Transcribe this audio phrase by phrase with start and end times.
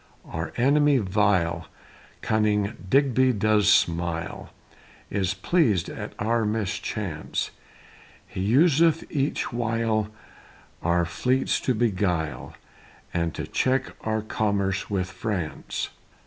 [0.25, 1.67] Our enemy vile,
[2.21, 4.49] Cunning Digby does smile,
[5.11, 7.51] Is pleasèd at our mischance;
[8.25, 10.09] He useth each wile
[10.81, 12.55] Our fleets to beguile,
[13.13, 15.89] And to check our commerce with France.